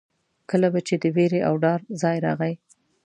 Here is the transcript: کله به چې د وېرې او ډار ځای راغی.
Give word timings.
کله 0.49 0.67
به 0.73 0.79
چې 0.87 0.95
د 1.03 1.05
وېرې 1.15 1.41
او 1.47 1.53
ډار 1.63 1.79
ځای 2.01 2.17
راغی. 2.25 2.53